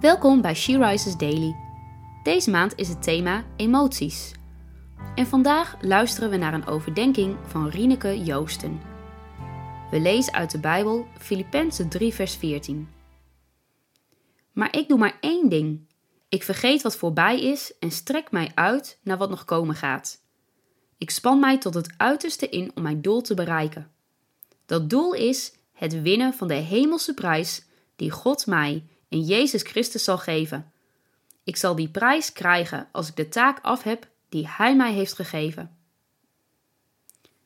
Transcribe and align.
Welkom 0.00 0.40
bij 0.40 0.54
She 0.54 0.78
Rises 0.78 1.16
Daily. 1.16 1.56
Deze 2.22 2.50
maand 2.50 2.72
is 2.74 2.88
het 2.88 3.02
thema 3.02 3.44
emoties. 3.56 4.32
En 5.14 5.26
vandaag 5.26 5.76
luisteren 5.80 6.30
we 6.30 6.36
naar 6.36 6.54
een 6.54 6.66
overdenking 6.66 7.36
van 7.46 7.68
Rieneke 7.68 8.22
Joosten. 8.22 8.80
We 9.90 10.00
lezen 10.00 10.32
uit 10.32 10.50
de 10.50 10.58
Bijbel 10.58 11.06
Filippenzen 11.18 11.88
3 11.88 12.14
vers 12.14 12.34
14. 12.34 12.88
Maar 14.52 14.76
ik 14.76 14.88
doe 14.88 14.98
maar 14.98 15.18
één 15.20 15.48
ding. 15.48 15.88
Ik 16.28 16.42
vergeet 16.42 16.82
wat 16.82 16.96
voorbij 16.96 17.40
is 17.40 17.78
en 17.78 17.90
strek 17.90 18.30
mij 18.30 18.50
uit 18.54 18.98
naar 19.02 19.18
wat 19.18 19.30
nog 19.30 19.44
komen 19.44 19.74
gaat. 19.74 20.22
Ik 20.98 21.10
span 21.10 21.40
mij 21.40 21.58
tot 21.58 21.74
het 21.74 21.94
uiterste 21.96 22.48
in 22.48 22.70
om 22.74 22.82
mijn 22.82 23.02
doel 23.02 23.20
te 23.20 23.34
bereiken. 23.34 23.90
Dat 24.66 24.90
doel 24.90 25.12
is 25.12 25.52
het 25.72 26.02
winnen 26.02 26.34
van 26.34 26.48
de 26.48 26.54
hemelse 26.54 27.14
prijs 27.14 27.64
die 27.96 28.10
God 28.10 28.46
mij 28.46 28.84
in 29.08 29.20
Jezus 29.20 29.62
Christus 29.62 30.04
zal 30.04 30.18
geven. 30.18 30.72
Ik 31.44 31.56
zal 31.56 31.74
die 31.74 31.88
prijs 31.88 32.32
krijgen 32.32 32.88
als 32.92 33.08
ik 33.08 33.16
de 33.16 33.28
taak 33.28 33.58
af 33.62 33.82
heb 33.82 34.08
die 34.28 34.48
Hij 34.48 34.76
mij 34.76 34.92
heeft 34.92 35.12
gegeven. 35.12 35.76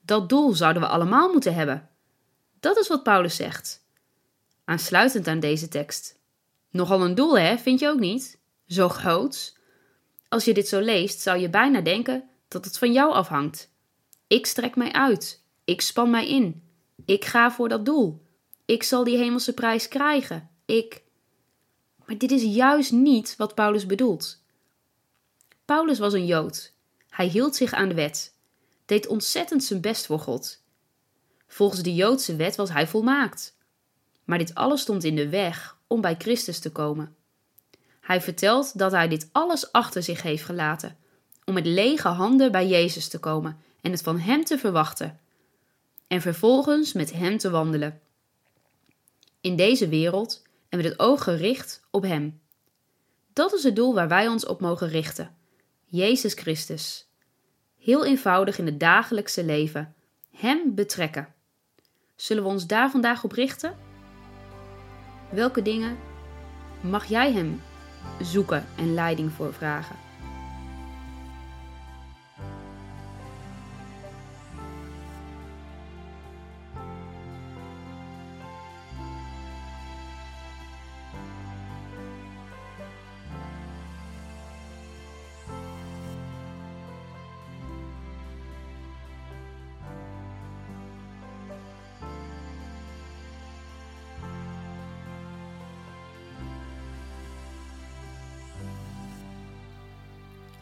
Dat 0.00 0.28
doel 0.28 0.52
zouden 0.52 0.82
we 0.82 0.88
allemaal 0.88 1.32
moeten 1.32 1.54
hebben. 1.54 1.88
Dat 2.60 2.78
is 2.78 2.88
wat 2.88 3.02
Paulus 3.02 3.36
zegt. 3.36 3.84
Aansluitend 4.64 5.26
aan 5.26 5.40
deze 5.40 5.68
tekst. 5.68 6.18
Nogal 6.70 7.04
een 7.04 7.14
doel, 7.14 7.38
hè, 7.38 7.58
vind 7.58 7.80
je 7.80 7.88
ook 7.88 7.98
niet? 7.98 8.38
Zo 8.66 8.88
groot. 8.88 9.56
Als 10.28 10.44
je 10.44 10.54
dit 10.54 10.68
zo 10.68 10.80
leest, 10.80 11.20
zou 11.20 11.38
je 11.38 11.50
bijna 11.50 11.80
denken 11.80 12.28
dat 12.48 12.64
het 12.64 12.78
van 12.78 12.92
jou 12.92 13.12
afhangt. 13.12 13.70
Ik 14.26 14.46
strek 14.46 14.76
mij 14.76 14.92
uit. 14.92 15.42
Ik 15.64 15.80
span 15.80 16.10
mij 16.10 16.28
in. 16.28 16.62
Ik 17.04 17.24
ga 17.24 17.52
voor 17.52 17.68
dat 17.68 17.84
doel. 17.84 18.26
Ik 18.64 18.82
zal 18.82 19.04
die 19.04 19.16
hemelse 19.16 19.54
prijs 19.54 19.88
krijgen. 19.88 20.50
Ik. 20.66 21.02
Maar 22.12 22.20
dit 22.20 22.30
is 22.30 22.42
juist 22.42 22.92
niet 22.92 23.34
wat 23.36 23.54
Paulus 23.54 23.86
bedoelt. 23.86 24.42
Paulus 25.64 25.98
was 25.98 26.12
een 26.12 26.26
Jood. 26.26 26.72
Hij 27.08 27.26
hield 27.26 27.56
zich 27.56 27.72
aan 27.72 27.88
de 27.88 27.94
wet, 27.94 28.34
deed 28.84 29.06
ontzettend 29.06 29.64
zijn 29.64 29.80
best 29.80 30.06
voor 30.06 30.18
God. 30.18 30.62
Volgens 31.46 31.82
de 31.82 31.94
Joodse 31.94 32.36
wet 32.36 32.56
was 32.56 32.70
hij 32.70 32.86
volmaakt. 32.86 33.56
Maar 34.24 34.38
dit 34.38 34.54
alles 34.54 34.80
stond 34.80 35.04
in 35.04 35.16
de 35.16 35.28
weg 35.28 35.76
om 35.86 36.00
bij 36.00 36.14
Christus 36.18 36.58
te 36.58 36.72
komen. 36.72 37.16
Hij 38.00 38.20
vertelt 38.20 38.78
dat 38.78 38.92
hij 38.92 39.08
dit 39.08 39.28
alles 39.32 39.72
achter 39.72 40.02
zich 40.02 40.22
heeft 40.22 40.44
gelaten, 40.44 40.96
om 41.44 41.54
met 41.54 41.66
lege 41.66 42.08
handen 42.08 42.52
bij 42.52 42.68
Jezus 42.68 43.08
te 43.08 43.18
komen 43.18 43.58
en 43.80 43.90
het 43.90 44.02
van 44.02 44.18
Hem 44.18 44.44
te 44.44 44.58
verwachten, 44.58 45.20
en 46.06 46.20
vervolgens 46.20 46.92
met 46.92 47.12
Hem 47.12 47.38
te 47.38 47.50
wandelen. 47.50 48.00
In 49.40 49.56
deze 49.56 49.88
wereld 49.88 50.42
en 50.72 50.78
met 50.78 50.86
het 50.86 50.98
oog 50.98 51.22
gericht 51.22 51.86
op 51.90 52.02
Hem. 52.02 52.40
Dat 53.32 53.52
is 53.52 53.62
het 53.62 53.76
doel 53.76 53.94
waar 53.94 54.08
wij 54.08 54.28
ons 54.28 54.46
op 54.46 54.60
mogen 54.60 54.88
richten: 54.88 55.36
Jezus 55.84 56.34
Christus. 56.34 57.08
Heel 57.78 58.04
eenvoudig 58.04 58.58
in 58.58 58.66
het 58.66 58.80
dagelijkse 58.80 59.44
leven, 59.44 59.94
Hem 60.30 60.74
betrekken. 60.74 61.34
Zullen 62.16 62.42
we 62.42 62.48
ons 62.48 62.66
daar 62.66 62.90
vandaag 62.90 63.24
op 63.24 63.32
richten? 63.32 63.76
Welke 65.30 65.62
dingen 65.62 65.98
mag 66.80 67.04
jij 67.04 67.32
Hem 67.32 67.62
zoeken 68.20 68.66
en 68.76 68.94
leiding 68.94 69.32
voor 69.32 69.54
vragen? 69.54 69.96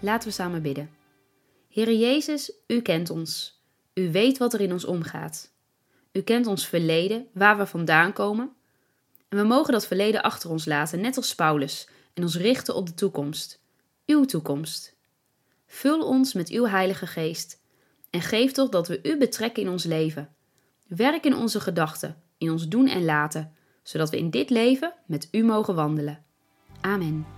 Laten 0.00 0.28
we 0.28 0.34
samen 0.34 0.62
bidden. 0.62 0.90
Heere 1.68 1.98
Jezus, 1.98 2.52
u 2.66 2.80
kent 2.80 3.10
ons. 3.10 3.60
U 3.94 4.10
weet 4.12 4.38
wat 4.38 4.54
er 4.54 4.60
in 4.60 4.72
ons 4.72 4.84
omgaat. 4.84 5.52
U 6.12 6.20
kent 6.20 6.46
ons 6.46 6.66
verleden, 6.66 7.26
waar 7.32 7.58
we 7.58 7.66
vandaan 7.66 8.12
komen. 8.12 8.52
En 9.28 9.38
we 9.38 9.44
mogen 9.44 9.72
dat 9.72 9.86
verleden 9.86 10.22
achter 10.22 10.50
ons 10.50 10.64
laten, 10.64 11.00
net 11.00 11.16
als 11.16 11.34
Paulus, 11.34 11.88
en 12.14 12.22
ons 12.22 12.36
richten 12.36 12.74
op 12.74 12.86
de 12.86 12.94
toekomst. 12.94 13.60
Uw 14.06 14.24
toekomst. 14.24 14.96
Vul 15.66 16.06
ons 16.06 16.32
met 16.32 16.48
uw 16.48 16.66
Heilige 16.66 17.06
Geest 17.06 17.60
en 18.10 18.20
geef 18.20 18.52
toch 18.52 18.68
dat 18.68 18.88
we 18.88 19.00
u 19.02 19.16
betrekken 19.16 19.62
in 19.62 19.68
ons 19.68 19.84
leven. 19.84 20.28
Werk 20.86 21.24
in 21.24 21.36
onze 21.36 21.60
gedachten, 21.60 22.22
in 22.38 22.50
ons 22.50 22.68
doen 22.68 22.88
en 22.88 23.04
laten, 23.04 23.52
zodat 23.82 24.10
we 24.10 24.18
in 24.18 24.30
dit 24.30 24.50
leven 24.50 24.92
met 25.06 25.28
u 25.30 25.42
mogen 25.42 25.74
wandelen. 25.74 26.24
Amen. 26.80 27.37